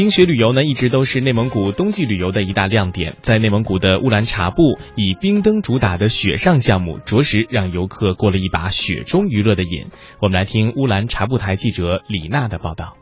[0.00, 3.16] 冰雪旅游呢，一直都是内蒙古冬季旅游的一大亮点。
[3.20, 9.88] 在内蒙古的乌兰察布，以冰灯主打的雪上项目，着实让游客过了一把雪中娱乐的瘾。
[10.22, 12.96] 我们来听乌兰察布台记者李娜的报道。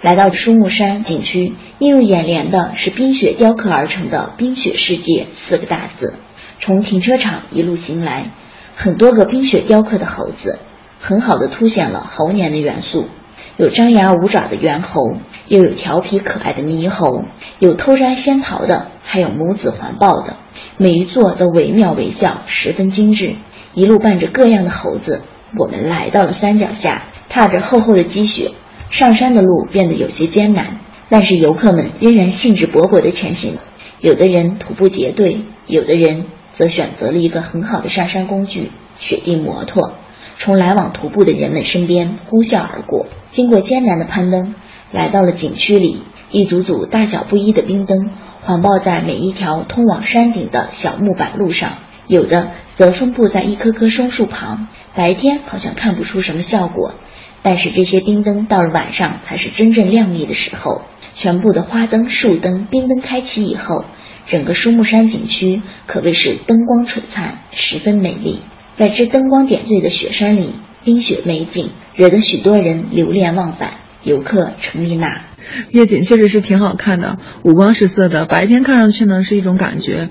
[0.00, 6.14] 来到舒木山景区，映入眼帘的是冰雪雕刻而成的“冰雪世界”四个大字。
[6.60, 8.30] 从停车场一路行来，
[8.76, 10.58] 很多个冰雪雕刻的猴子，
[11.00, 13.08] 很好的凸显了猴年的元素。
[13.56, 15.16] 有张牙舞爪的猿猴，
[15.46, 17.24] 又有调皮可爱的猕猴，
[17.60, 20.34] 有偷摘仙桃的，还有母子环抱的，
[20.76, 23.36] 每一座都惟妙惟肖，十分精致。
[23.74, 25.20] 一路伴着各样的猴子，
[25.56, 28.50] 我们来到了山脚下，踏着厚厚的积雪，
[28.90, 33.58] 上山的路变得有些艰难，但是游客们仍然兴致勃勃地前行。
[34.00, 39.92] 有的人徒步结队，有的人则选择了一个很好的上山工具——雪地摩托。
[40.38, 44.54] 从来往徒步的人们身边呼啸而过，经过艰难的攀登，
[44.92, 46.02] 来到了景区里。
[46.30, 48.10] 一组组大小不一的冰灯
[48.42, 51.74] 环抱在每一条通往山顶的小木板路上，
[52.08, 54.66] 有的则分布在一棵棵松树旁。
[54.96, 56.94] 白天好像看不出什么效果，
[57.42, 60.82] 但是这些冰灯到了晚上才是真正亮丽的时候。
[61.16, 63.84] 全部的花灯、树灯、冰灯开启以后，
[64.26, 68.40] 整个舒木山景区可谓是灯光璀璨，十分美丽。
[68.76, 73.74] 在这灯光点缀的雪山里，冰雪美景惹得许多人流连忘返。
[74.02, 75.24] 游客程丽娜，
[75.70, 78.26] 夜景确实是挺好看的，五光十色的。
[78.26, 80.10] 白天看上去呢是一种感觉，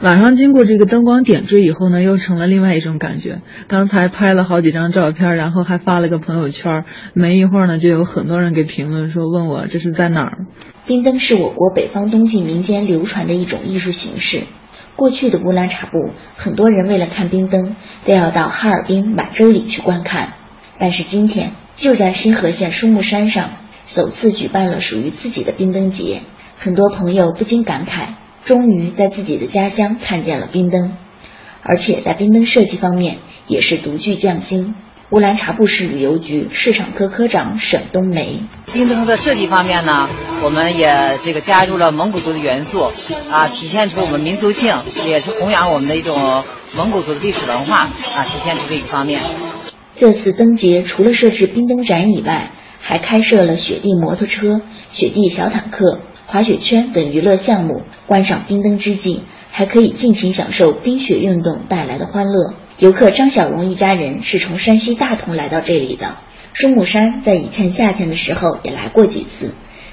[0.00, 3.40] 晚上经过这个灯光点缀以后呢，又成了另外一种感觉。
[3.66, 10.46] 刚才拍了好几张照片，然后还发了个朋友圈，没一会儿呢，就有很多人给评论说，问我这是在哪儿。
[10.86, 14.44] 冰灯是我国北方冬季民间流传的一种艺术形式。
[14.96, 20.34] 过去的乌兰察布，很多人为了看冰灯，都要到哈尔滨满洲里去观看。
[20.78, 23.50] 但是今天，就在新河县舒木山上，
[23.86, 26.20] 首次举办了属于自己的冰灯节。
[26.58, 28.08] 很多朋友不禁感慨，
[28.44, 30.92] 终于在自己的家乡看见了冰灯，
[31.62, 34.74] 而且在冰灯设计方面也是独具匠心。
[35.12, 40.08] 乌兰察布市旅游局市场科科长沈冬梅：冰灯的设计方面呢，
[40.42, 42.90] 我们也这个加入了蒙古族的元素，
[43.30, 44.74] 啊，体现出我们民族性，
[45.04, 46.16] 也是弘扬我们的一种
[46.78, 49.20] 蒙古族的历史文化，啊，体现出这一方面。
[49.96, 52.50] 这次灯节除了设置冰灯展以外，
[52.80, 54.62] 还开设了雪地摩托车、
[54.92, 57.82] 雪地小坦克、滑雪圈等娱乐项目。
[58.06, 62.54] 观赏冰灯之际，还可以尽情享受冰雪运动带来的欢乐。
[62.82, 66.16] 游客张小荣一家人是从山西大同来到这里的。
[66.52, 69.52] 舒木山在以前夏天的时候也来过几次，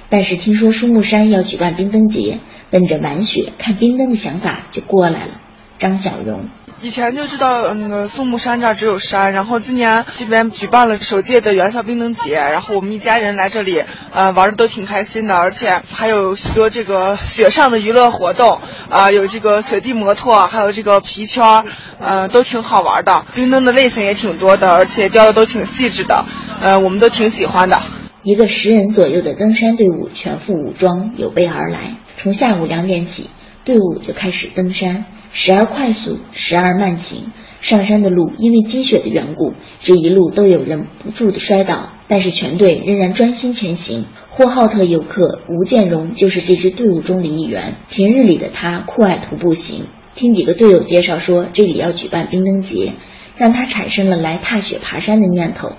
[0.10, 2.40] 但是听说舒木山要举办冰灯节，
[2.72, 5.40] 奔着玩雪看冰灯的想法就过来了。
[5.78, 6.46] 张小荣。
[6.82, 21.66] 以前就知道那个松木山这儿只有山，然后今年这边举办了首届的元宵冰灯节，然后我们一家人来这里，呃，玩的都挺开心的，而且还有许多这个雪上的娱乐活动，啊，有这个雪地摩托，还有这个皮圈，
[22.00, 23.26] 呃，都挺好玩的。
[23.36, 26.24] 冰灯的类型也挺多的，而且雕的都挺细致的，
[26.62, 27.78] 呃，我们都挺喜欢的。
[28.24, 33.30] 一个十人左右的登山队伍全副武装，有备而来，从下午两点起，
[33.66, 35.04] 队伍就开始登山。
[35.34, 37.32] 时而快速，时而慢行。
[37.62, 44.06] 上山的路因为积雪的缘故，这一路都有人不住的摔倒，但是全队仍然专心前行。
[44.30, 47.76] 呼浩特游客吴建荣就是这支队伍中的一员。
[47.90, 52.94] 平日里的他酷爱徒步行，听几个队友介绍说这里要举办冰灯节，
[53.38, 55.74] 让他产生了来踏雪爬山的念头。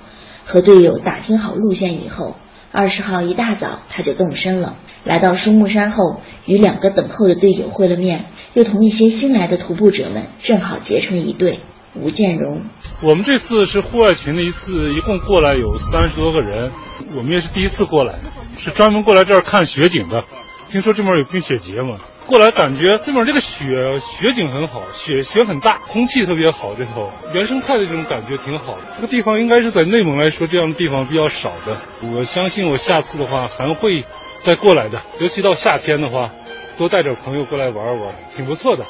[0.44, 2.36] 和队友打听好路线以后。
[2.72, 4.76] 二十号一大早，他就动身了。
[5.04, 11.60] 来到舒木山后，与两个等候的队友会了面，又同一些新来的徒步者们正好结成一队。
[11.96, 12.62] 吴建荣，
[13.02, 16.70] 我们这次是户外群的一次，一共过来有三十多个人。
[17.16, 18.20] 我们也是第一次过来，
[18.56, 20.22] 是专门过来这儿看雪景的。
[20.68, 21.96] 听说这边有冰雪节嘛？
[22.30, 23.66] 过来感觉这边这个雪
[23.98, 28.82] 雪景很好，雪雪很大，空气特别好，这头原生态的这种感觉挺好的。
[28.94, 31.76] 这个地方应该是在内蒙来说这样的地方比较少的。
[32.14, 34.04] 我相信我下次的话还会
[34.44, 36.30] 再过来的，尤其到夏天的话，
[36.78, 38.84] 多带点朋友过来玩玩，挺不错的。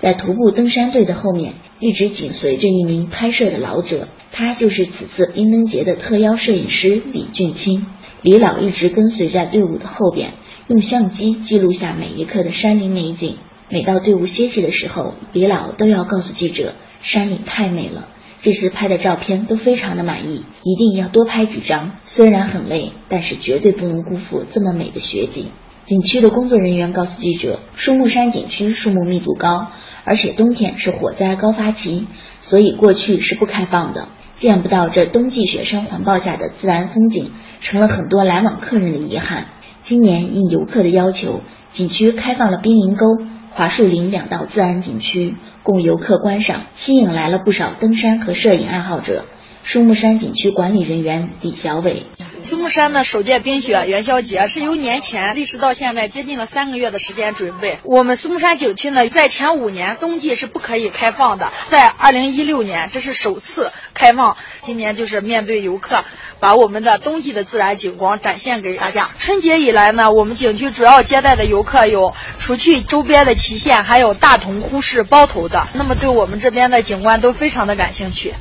[0.00, 7.84] 在徒步登山队的后面一直紧随着一名拍摄的老者，他就是此次冰灯节的特邀摄影师李俊清。
[8.22, 10.32] 李老一直跟随在队伍的后边。
[10.68, 13.36] 用相机记录下每一刻的山林美景。
[13.70, 18.08] 每到队伍歇息的时候，李老都要告诉记者：“山岭太美了，
[18.42, 21.92] 这次拍的照片都非常的满意，一定要多拍几张。
[22.04, 25.46] 虽然很累，但是绝对不能辜负这么美的雪景。”
[25.88, 29.68] 景区的工作人员告诉记者：“树木山景区树木密度高，
[30.04, 32.06] 而且冬天是火灾高发期，
[32.42, 37.30] 所以过去是不开放的，见不到这冬季雪山环抱下的自然风景，
[37.62, 39.46] 成了很多来往客人的遗憾。”
[39.88, 41.40] 今年应游客的要求，
[41.72, 43.16] 景区开放了冰凌沟、
[43.54, 49.24] 桦树林两道自然景区供游客观赏，吸引来了不少登山和摄影爱好者。
[49.64, 52.06] 书木山景区管理人员李小伟：
[52.42, 57.78] 书木山的首届冰雪元宵节是由年前历时到现在接近了三个月的时间准备。
[57.84, 64.38] 我们书木山景区呢，在前五年冬季是不可以开放的，在二零一六年这是首次开放。
[64.62, 66.02] 今年就是面对游客，
[66.40, 69.10] 把我们的冬季的自然景观展现给大家。
[69.18, 78.32] 春节以来呢，我们景区主要接待的游客有除去周边的祁县，还有大同、呼市、包头的，那么对我们这边的景观都非常的感兴趣。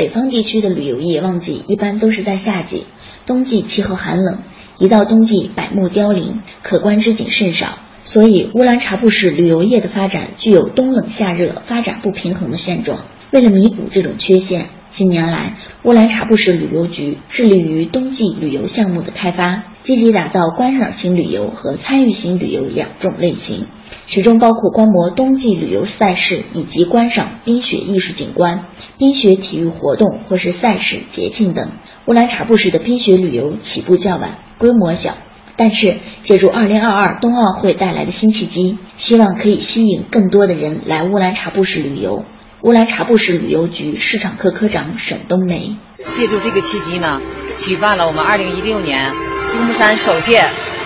[0.00, 2.84] 北方地区的旅游业旺季一般都是在夏季，
[3.26, 4.38] 冬季气候寒冷，
[4.78, 7.76] 一到冬季百木凋零，可观之景甚少，
[8.06, 13.00] 所以乌兰察布市旅游业的发展具有冬冷夏热、发展不平衡的现状。
[13.30, 23.66] 为了弥补这种缺陷，近年来乌兰察布市旅游局致力于冬季旅游项目的开发，积极打造观赏型旅游和参与型旅游两种类型。
[24.06, 28.66] 其中包括观摩冬季旅游赛事以及观赏冰雪艺术景观、
[29.00, 31.70] 冰雪体育活动或是赛事、节庆等。
[32.04, 35.14] 乌兰察布市的冰雪旅游起步较晚，规模小，
[35.56, 42.26] 但是借助2022冬奥会带来的新契机，希望可以吸引更多的人来乌兰察布市旅游。
[42.60, 47.22] 乌兰察布市旅游局市场科科长沈冬梅借助这个契机呢，
[47.56, 49.10] 举办了我们2016年
[49.44, 50.42] 苏木山首届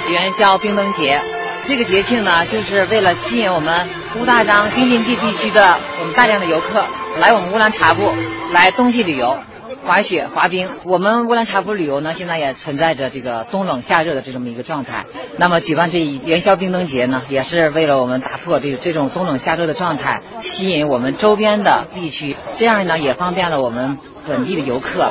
[0.08, 1.33] 元宵冰灯节。
[1.66, 3.88] 这个节庆呢，就是为了吸引我们
[4.20, 6.86] 乌大张京津冀地区的我们大量的游客
[7.18, 8.12] 来我们乌兰察布
[8.52, 9.38] 来冬季旅游、
[9.84, 10.68] 滑雪、滑冰。
[10.84, 15.06] 我们乌兰察布旅游呢，现在也存在着这个冬冷夏热的这么一个状态。
[15.38, 23.96] 那么举办这一元宵冰灯节呢，也是为了我们打破这这种冬冷夏热的状态，吸引我们周边的地区，这样呢也方便了我们
[24.28, 25.10] 本地的游客。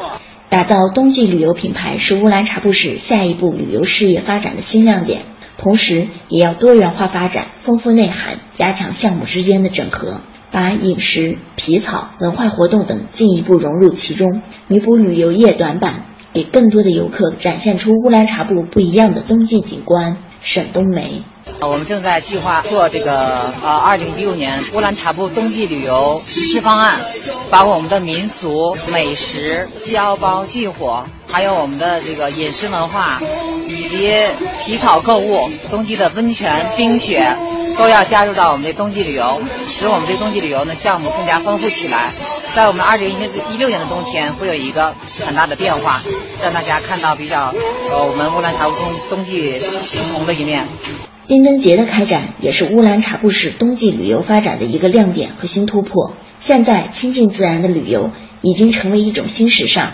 [0.50, 5.26] 打造冬季旅游品牌是乌兰察布市下一步旅游事业发展的新亮点。
[5.58, 10.22] 同时，也要多元化发展，丰富内涵，加强项目之间的整合，
[10.52, 20.18] 把饮食、皮草、文化活动等进一步融入其中，弥补旅游业短板，给更多的游客展现出乌兰察布不一样的冬季景观。
[20.46, 21.24] 沈冬梅。
[21.62, 23.14] 我们正在计划做这个
[23.62, 27.00] 呃，二零一六年乌兰察布冬季旅游实施方案，
[27.50, 33.22] 把我们的民俗美食、鸡腰包祭火，还有我们的这个饮食文化，
[33.74, 34.14] 以及
[34.62, 37.36] 皮草购物、冬季的温泉、冰雪，
[37.78, 42.12] 都要加入到我们的冬季旅游，使我们这冬季旅游呢项目更加丰富起来。
[42.56, 44.94] 在我们二零一六年的冬天，会有一个
[45.26, 46.02] 很大的变化，
[46.42, 47.52] 让大家看到比较
[47.90, 50.68] 呃我们乌兰察布冬冬季不同的一面。
[51.26, 56.14] 冰灯节的开展也是乌兰察布市冬季旅游发展的一个亮点和新突破。
[56.42, 58.12] 现在亲近自然的旅游
[58.42, 59.94] 已经成为一种新时尚。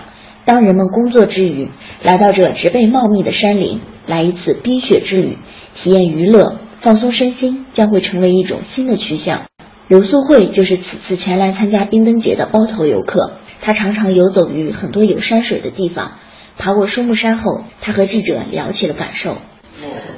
[0.49, 1.69] 当人们工作之余
[2.01, 5.37] 来到这植被茂密的山林，来一次冰雪之旅，
[5.75, 9.43] 体验娱乐、放松身心，将会成为一种新的趋向。
[9.87, 13.33] 刘素慧就是此次前来参加冰灯节的包头游客。
[13.61, 16.13] 他常常游走于很多有山水的地方，
[16.57, 19.37] 爬过书木山后，他和记者聊起了感受。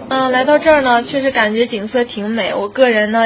[0.07, 2.53] 嗯，来到这儿呢，确实感觉景色挺美。
[2.53, 3.25] 我个人呢，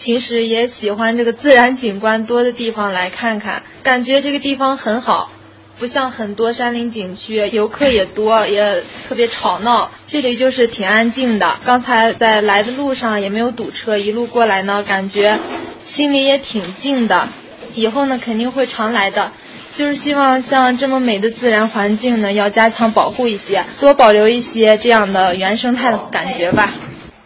[0.00, 5.30] 平时也喜欢这个自然景观多的地方来看看，感觉这个地方很好，
[5.78, 9.90] 不像很多山林景区，游客也多，也特别吵闹。
[10.06, 11.58] 这里就是挺安静的。
[11.64, 15.38] 刚才在来的路上也没有堵车，一路过来呢，感觉
[15.82, 17.28] 心里也挺静的。
[17.74, 19.32] 以后呢，肯定会常来的。
[19.72, 26.70] 就是希望像这么美的自然环境呢，要加强保护一些，多保留一些这样的原生态的感觉吧。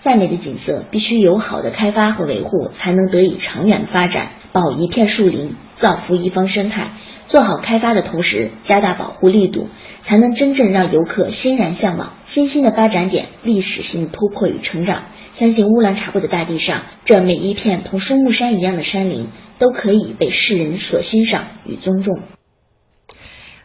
[0.02, 4.30] 再美的景色，必须有好的开发和维护，才能得以长远的发展。
[4.52, 6.92] 保一片树林，造福一方生态。
[7.28, 9.68] 做好开发的同时，加大保护力度，
[10.04, 12.14] 才能真正让游客欣然向往。
[12.26, 15.02] 新兴的发展点，历史性的突破与成长。
[15.36, 19.26] 相信乌兰察布的大地上，这每一片同松木山一样的山林，
[19.58, 22.18] 都可以被世人所欣赏与尊重。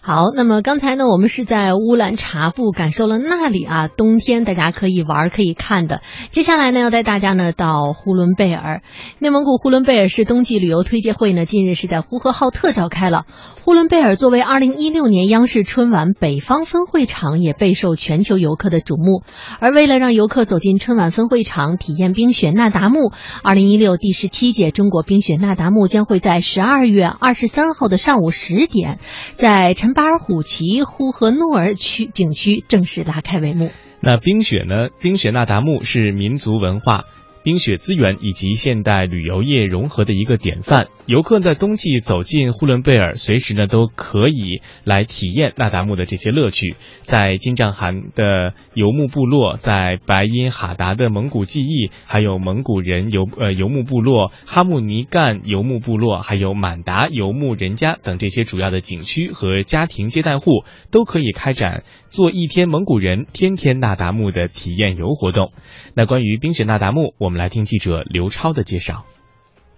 [0.05, 6.01] 好，那么刚才呢，我们是在乌兰察布感受了那里啊，冬天大家可以玩可以看的。
[6.29, 8.81] 接下来呢，要带大家呢到呼伦贝尔，
[9.19, 13.23] 内蒙古呼伦贝尔市冬季旅游推介会呢，近日是在呼和浩特召开了。
[13.63, 19.23] 呼伦贝尔作为2016年央视春晚北方分会场，也备受全球游客的瞩目。
[19.61, 28.99] 而为了让游客走进春晚分会场，体验冰雪那达慕，2016第十七届中国冰雪那达慕将会在12月23号的上午十点，
[29.31, 29.92] 在陈。
[29.93, 33.71] 巴尔虎旗呼和诺尔区景区正式拉开帷幕。
[33.99, 34.89] 那冰雪呢？
[34.99, 37.05] 冰雪那达慕是民族文化。
[37.43, 40.87] 冰雪资源以及现代旅游业融合的一个典范。
[41.05, 46.75] 游客在冬季走进呼伦贝尔，随时呢都可以来体验那达慕的这些乐趣。
[47.01, 65.51] 在金帐汗的游牧部落，在白音哈达的蒙古记忆，还有蒙古人游呃游牧部落、哈木尼干游牧部落，还有满达游牧人家等这些主要的景区和家庭接待户，都可以开展做一天蒙古人，天天那达慕的体验游活动。
[65.93, 69.09] 那关于冰雪那达慕，我们来听记者刘超的介绍。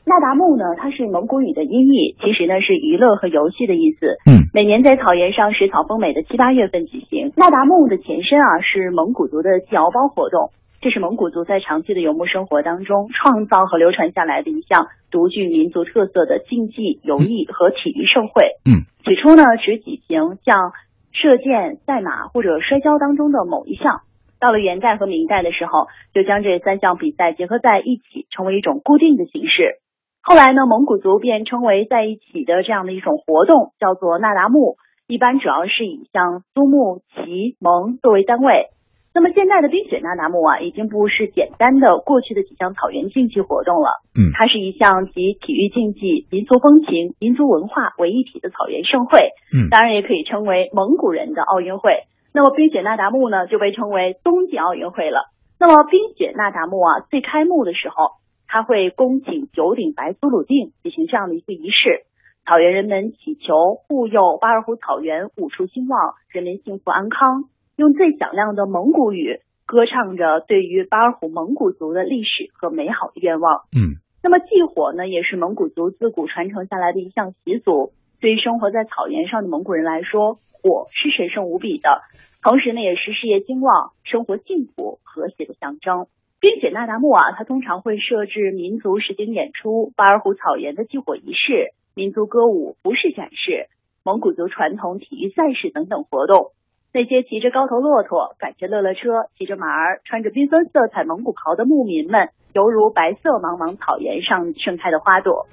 [0.05, 4.19] 那达慕呢，它是蒙古语的音译，其实呢是娱乐和游戏的意思。
[4.29, 7.31] 嗯，每年在草原上食草丰美的七八月份举行。
[7.35, 18.53] 那达慕的前身啊是蒙古族的祭敖包活动，这是蒙古族在长期的游牧生活当中创造和流传下来的一项独具民族特色的竞技、游艺和体育盛会。
[18.69, 20.69] 嗯，起初呢只举行像
[21.13, 24.01] 射箭、赛马或者摔跤当中的某一项。
[24.45, 29.81] 到了元代和明代的时候，就将这三项比赛结合在一起，成为一种固定的形式。
[30.21, 34.77] 后来呢，蒙古族便称为在一起的这样的一种活动，叫做那达慕。
[35.07, 38.67] 一般主要是以像苏木、齐、蒙作为单位。
[39.15, 43.89] 那么现在的冰雪那达慕啊，已经不是简单的过去的几项草原竞技活动了。
[44.13, 49.31] 嗯，它是一项集体育竞技、民族风情、民族文化为一体的草原盛会。
[49.51, 52.03] 嗯，当然也可以称为蒙古人的奥运会。
[52.35, 55.31] 那么冰雪那达慕呢，就被称为冬季奥运会了。
[55.57, 62.03] 那么冰雪那达慕啊，最开幕的时候，他会恭请九顶白苏鲁定举行这样的一个仪式，
[62.45, 67.45] 草原人们祈求护佑巴尔虎草原五畜兴旺，人民幸福安康，
[67.77, 73.61] 用最响亮的蒙古语歌唱着对于巴尔虎蒙古族的历史和美好的愿望。
[73.71, 77.93] 嗯，那么祭火呢，也是蒙古族自古传承下来的一项习俗。
[78.19, 82.01] 对于生活在草原上的蒙古人来说，火是神圣无比的，
[82.41, 86.07] 同时呢，也是事业兴旺、生活幸福、和谐的象征。
[86.39, 93.67] 冰雪那达慕啊，它通常会设置民族实景演出、巴尔虎草原的祭火仪式、民族歌舞、服饰展示、
[94.03, 96.51] 蒙古族传统体育赛事等等活动。
[96.93, 105.47] 那些骑着高头骆驼、赶着乐乐车、骑着马儿、穿着缤纷色彩蒙古袍的牧民们，犹如白色茫茫草原上盛开的花朵。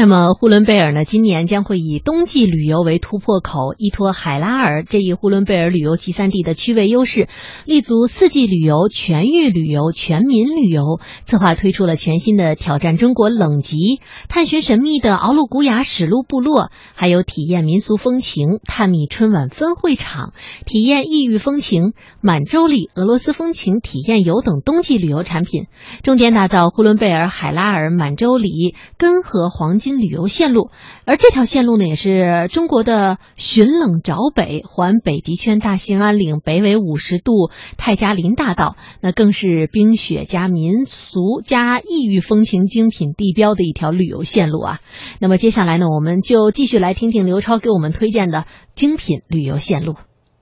[0.00, 7.28] 那么呼伦贝尔呢，今年将会以冬季旅游为突破口，依托海拉尔这一呼伦贝尔旅游集散地的区位优势，
[7.66, 20.32] 立足四季旅游、全域旅游、全民旅游，策划推出了全新的挑战中国冷极、探寻神秘的敖鲁古雅史路部落，还有体验民俗风情、探秘春晚分会场、
[20.64, 21.92] 体验异域风情、
[22.22, 25.66] 满洲里俄罗斯风情体验游等冬季旅游产品，
[26.02, 29.89] 重点打造呼伦贝尔、海拉尔、满洲里、根河黄金。
[29.98, 30.70] 旅游线路，
[31.06, 44.78] 而这条线路呢，也是中国的寻冷找北，环北极圈大兴安岭北纬五十度泰加林大道，那更是冰雪加民俗加异域风情精品地标的一条旅游线路啊。
[45.20, 48.44] 那么接下来呢，我们就继续来听听刘超给我们推荐的
[48.74, 49.94] 精品旅游线路。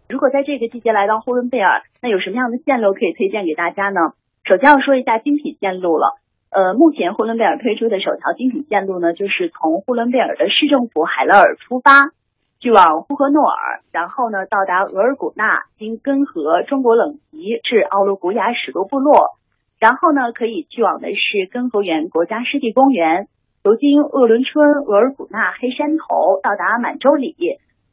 [0.09, 4.17] 如果在这个季节来到呼伦贝尔，那有什么样的线路可以推荐给大家呢？
[4.45, 6.17] 首先要说一下精品线路了。
[6.51, 12.11] 呃，目前呼伦贝尔推出的首条精品线路呢，就是从呼伦贝尔的市政府海勒尔出发，
[12.59, 19.37] 去往呼和诺尔，然后呢到达额尔古纳，经根河、中国冷极至奥卢古雅史路部落，
[19.79, 23.29] 然后呢可以去往的是根河源国家湿地公园，
[23.63, 27.37] 途经鄂伦春、额尔古纳、黑山头，到达满洲里，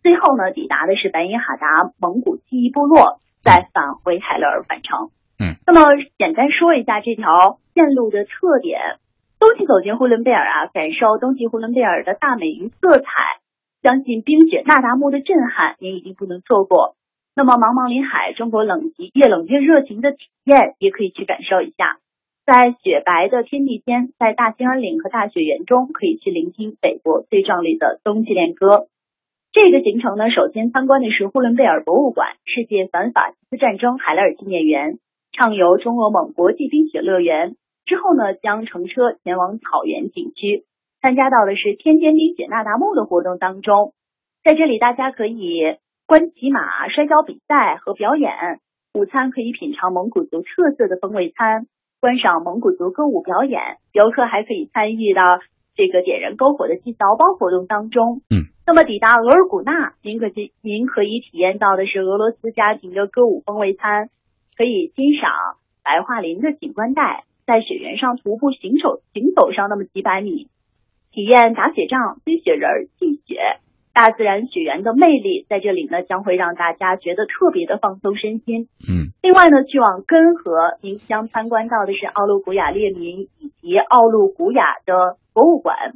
[0.02, 5.10] 最后呢抵达的是白因哈达蒙古记忆部落，再返回海勒尔返程。
[5.40, 5.82] 嗯，那么
[6.18, 9.00] 简单说一下这条线路的特点。
[9.38, 13.06] 冬季走进呼伦贝尔啊，感受冬季呼伦贝尔的大美与色彩，
[13.84, 16.96] 相信冰雪那达慕的震撼，您一定不能错过。
[17.36, 21.98] 那么茫茫林海，中国冷极越冷越热情的体验，也可以去感受一下。
[22.46, 28.88] 在雪白的天地间，在大兴安岭和大雪原中，可以去聆听北国最壮丽的冬季恋歌。
[29.52, 35.00] 这个行程呢，首先参观的是呼伦贝尔博物馆、世界反法西斯战争海拉尔纪念园。
[35.36, 40.64] 畅游中俄蒙国际冰雪乐园之后呢，将乘车前往草原景区，
[41.02, 43.94] 参加到的是天天冰雪那达慕的活动当中。
[44.46, 45.76] 在这里，大家可以
[46.08, 48.32] 观骑马、摔跤比赛和表演。
[48.94, 51.68] 午餐可以品尝蒙古族特色的风味餐，
[52.00, 53.60] 观赏蒙古族歌舞表演。
[53.92, 55.22] 游客还可以参与到
[55.76, 58.22] 这个点燃篝火的祭凿包活动当中。
[58.30, 64.10] 嗯，那么抵达额尔古纳，您可去，您可以体验到的是俄罗斯家庭的歌舞风味餐。
[64.56, 65.32] 可以欣赏
[65.84, 70.48] 白桦林的景观带，在雪原上徒步行走，行走上那么几百米，
[71.12, 73.60] 体验打雪仗、堆雪人、祭雪。
[73.94, 78.68] 大自然雪原的魅力，在这里呢将会让大家觉得特别的放松身心。
[78.92, 85.94] 嗯，另外呢，去往根河，您将参观到的是奥陆古雅列林以及奥陆古雅的博物馆。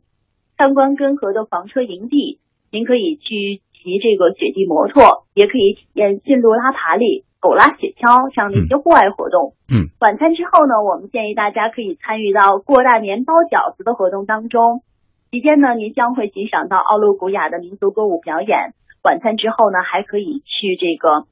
[0.56, 2.40] 参观根河的房车营地，
[2.72, 9.54] 您可以去骑这个雪地摩托，也可以体验进入拉爬犁、狗拉雪橇这样的一些户外活动。
[9.72, 14.82] 嗯，晚餐之后呢，我们建议大家可以参与到过大年包饺子的活动当中。
[15.32, 18.74] 期间呢，您将会欣赏到奥陆古雅的民族歌舞表演。
[19.04, 21.28] 晚餐之后呢，还可以去这个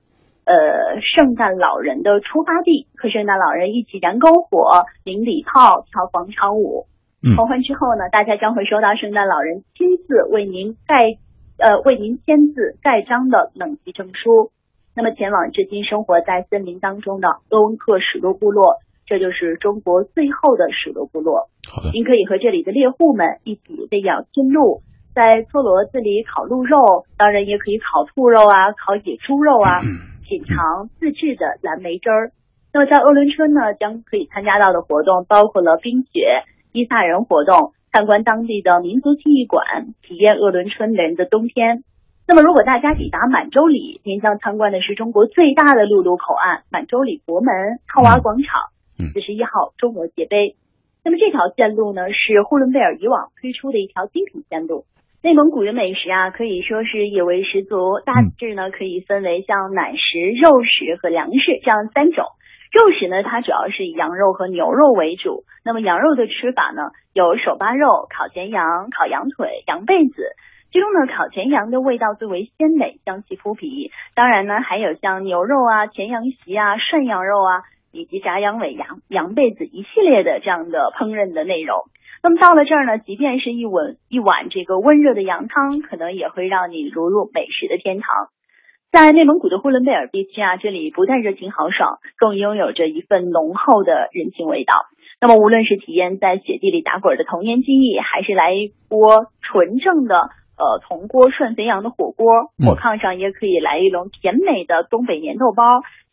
[0.46, 6.86] 呃圣诞老人的出发地，和圣诞老人一起燃篝火、领礼炮、跳广场舞。
[7.26, 11.18] 嗯狂欢之后呢，大家将会收到圣诞老人亲自为您盖
[11.58, 14.52] 呃为您签字盖章的冷级证书。
[14.98, 21.50] 那么前往至今生活在森林当中的鄂温克史罗部落，这就是中国最后的史罗部落。
[21.70, 24.82] 好的，您可以和这里的猎户们一起喂养驯鹿，
[25.13, 29.77] 在搓骡子里烤鹿肉，当然也可以烤兔肉啊，烤野猪肉啊，
[30.25, 32.32] 品尝自制的蓝莓汁儿。
[32.74, 36.42] 那么在鄂伦春呢，将可以参加到的活动包括了冰雪、
[36.74, 41.84] 伊萨人活动、参观当地的民族记忆馆、体验鄂伦春人的冬天。
[42.27, 48.67] 那么，如果大家抵达满洲里，您将参观的是中国最大的陆路口岸——满洲里国门套娃广场
[49.00, 50.57] 嗯四十一号中俄界碑。
[51.05, 54.84] 那么这条线路呢，是呼伦贝尔以往推出的一条精品线路。
[55.24, 62.25] 内蒙古的美食啊，可以说是野味十足，大致呢可以分为像奶食、肉食和粮食这样三种。
[62.75, 65.46] 肉食呢，它主要是以羊肉和牛肉为主。
[65.63, 70.36] 那么羊肉的吃法呢，有手扒肉、烤全羊、烤羊腿、羊背子。
[70.77, 73.89] 其中呢，烤全羊的味道最为鲜美，香气扑鼻。
[74.13, 81.79] 当然呢，还有像牛肉啊、全羊席啊、涮羊肉啊，以及炸羊尾、羊羊背子一系列的这样的烹饪的内容。
[82.22, 88.27] 那么到了这儿呢，即便是一碗一碗这个温热的羊汤，可能也会让你如入美食的天堂。
[88.91, 94.86] 在内蒙古的呼伦贝尔地区啊，这里不但热情豪爽，更拥有着一份浓厚的人情味道。
[95.19, 105.64] 那么，无论是体验在雪地里打滚的童年记忆，还是来一锅纯正的呃铜锅涮肥羊的火锅，火炕上也可以来一笼甜美的东北粘豆包，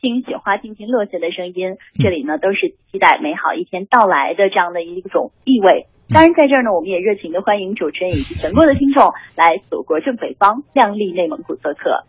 [0.00, 1.76] 听雪花尽情落下的声音。
[1.94, 5.86] 这里呢，都是期待美好一天到来的这样的一种意味。
[6.10, 12.04] 当然，在这儿呢，我们也热情的欢迎主持人以及全国的听众来祖国正北方靓丽内蒙古做客。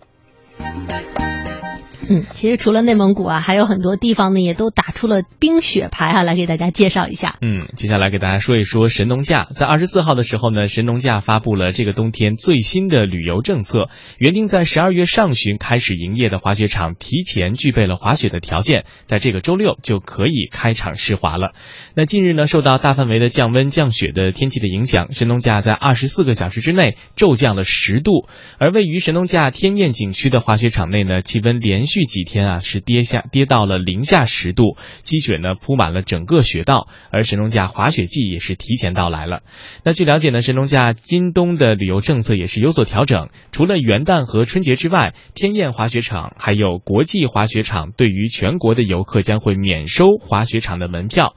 [2.08, 7.38] 嗯，其实除了内蒙古啊，还有很多地方呢，也都打出了冰雪牌啊，来给大家介绍一下。
[7.42, 9.46] 嗯，接下来给大家说一说神农架。
[9.46, 13.90] 在二十四号的时候呢，神农架发布了这个冬天最新的旅游政策。
[14.18, 21.54] 原定在十二月上旬开始营业的滑雪场，提前具备了滑雪的条件，在这个周六就可以开场试滑了。
[21.96, 28.28] 那近日呢，受到大范围的降温降雪的天气的影响，神农架在二十四个小时之内骤降了十度。
[28.60, 39.44] 而位于神农架天堰景区的滑雪场内呢，气温连续这几天啊是跌下跌到了零下十度，积雪呢铺满了整个雪道，而神农架滑雪季也是提前到来了。
[39.86, 51.32] 那据了解呢，神农架今冬的旅游政策也是有所调整，除了元旦和春节之外，天燕滑雪场还有国际滑雪场对于全国的游客将会免收滑雪场的门票。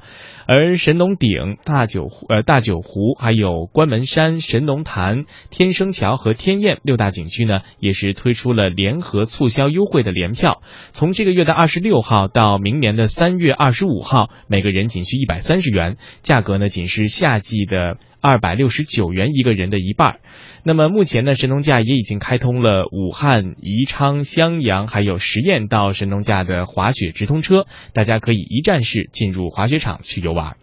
[0.51, 10.63] 而神农顶、大九湖、呃大九湖，还有关门山、神农潭、天生桥和天堰六大景区呢，也是推出了联合促销优惠的联票。
[10.93, 20.21] 从这个月的二十六号到明年的三月二十五号，每个人仅需一百三十元，价格呢仅是夏季的二百六十九元一个人的一半。
[20.65, 30.57] 那么目前呢，神农架也已经开通了武汉、宜昌、襄阳还有十堰到神农架的滑雪直通车，大家可以一站式进入滑雪场去游玩。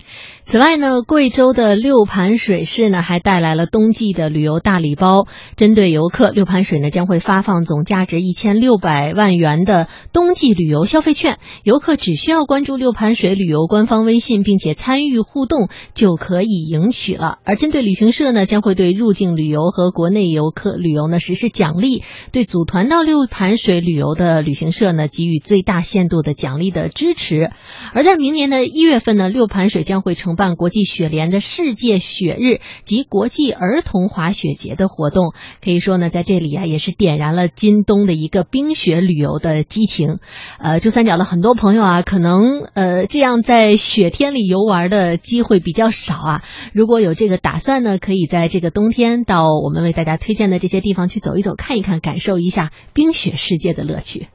[0.43, 17.39] 此外呢，贵州的六盘水市呢还带来了冬季的旅游大礼包，针对游客，六盘水呢将会发放总价值一千六百万元的冬季旅游消费券，游客只需要关注六盘水旅游官方微信，并且参与互动就可以赢取了。
[17.45, 27.51] 而针对旅行社呢，将会对入境旅游和国内游客旅游呢实施奖励，对组团到六盘水旅游的旅行社呢给予最大限度的奖励的支持。
[27.93, 40.17] 而在明年的一月份呢，六盘水将会承办国际雪联的世界雪日及国际儿童滑雪节的活动，可以说呢，在这里啊也是点燃了今冬的一个冰雪旅游的激情。
[40.59, 46.43] 呃，珠三角的很多朋友啊，可能呃这样在雪天里游玩的机会比较少啊。
[46.73, 54.27] 如果有这个打算呢，可以在这个冬天到我们为大家推荐的这些地方去走一走、看一看，感受一下冰雪世界的乐趣。